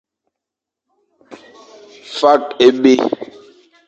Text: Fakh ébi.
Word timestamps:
Fakh 2.17 2.49
ébi. 2.67 2.93